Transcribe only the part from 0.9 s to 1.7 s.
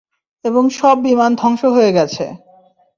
বিমান ধংস